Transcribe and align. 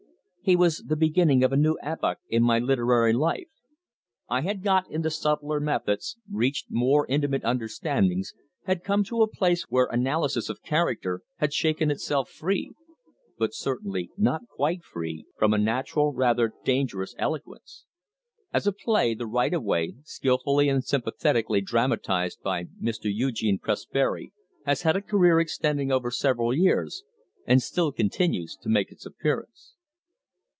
He 0.43 0.55
was 0.55 0.79
the 0.87 0.95
beginning 0.95 1.43
of 1.43 1.53
a 1.53 1.55
new 1.55 1.77
epoch 1.83 2.17
in 2.27 2.41
my 2.41 2.57
literary 2.57 3.13
life. 3.13 3.47
I 4.27 4.41
had 4.41 4.63
got 4.63 4.89
into 4.89 5.11
subtler 5.11 5.59
methods, 5.59 6.17
reached 6.29 6.65
more 6.71 7.05
intimate 7.07 7.43
understandings, 7.45 8.33
had 8.63 8.83
come 8.83 9.03
to 9.05 9.21
a 9.21 9.27
place 9.29 9.67
where 9.69 9.85
analysis 9.91 10.49
of 10.49 10.63
character 10.63 11.21
had 11.37 11.53
shaken 11.53 11.91
itself 11.91 12.27
free 12.27 12.71
but 13.37 13.53
certainly 13.53 14.09
not 14.17 14.47
quite 14.47 14.83
free 14.83 15.25
from 15.37 15.53
a 15.53 15.59
natural 15.59 16.11
yet 16.11 16.17
rather 16.17 16.53
dangerous 16.65 17.13
eloquence. 17.19 17.85
As 18.51 18.65
a 18.65 18.71
play 18.71 19.13
The 19.13 19.27
Right 19.27 19.53
of 19.53 19.63
Way, 19.63 19.93
skilfully 20.03 20.67
and 20.69 20.83
sympathetically 20.83 21.61
dramatised 21.61 22.41
by 22.41 22.63
Mr. 22.81 23.11
Eugene 23.13 23.59
Presbery, 23.59 24.33
has 24.65 24.81
had 24.81 24.95
a 24.95 25.03
career 25.03 25.39
extending 25.39 25.91
over 25.91 26.09
several 26.09 26.51
years, 26.51 27.03
and 27.45 27.61
still 27.61 27.91
continues 27.91 28.57
to 28.63 28.69
make 28.69 28.91
its 28.91 29.05
appearance. 29.05 29.75